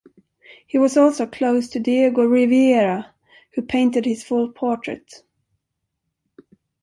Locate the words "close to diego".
1.27-2.23